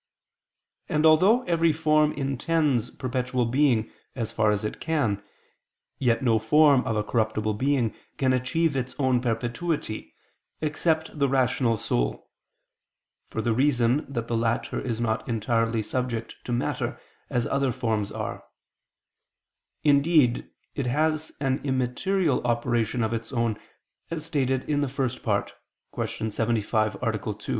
[0.89, 5.21] And although every form intends perpetual being as far as it can,
[5.99, 10.15] yet no form of a corruptible being can achieve its own perpetuity,
[10.59, 12.31] except the rational soul;
[13.29, 16.99] for the reason that the latter is not entirely subject to matter,
[17.29, 18.43] as other forms are;
[19.83, 23.55] indeed it has an immaterial operation of its own,
[24.09, 25.53] as stated in the First Part
[25.95, 26.31] (Q.
[26.31, 27.33] 75, A.
[27.35, 27.35] 2).